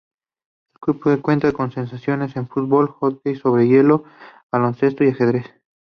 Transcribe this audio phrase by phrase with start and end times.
[0.73, 4.03] El club cuenta con secciones en fútbol, hockey sobre hielo,
[4.51, 5.45] balonmano y ajedrez.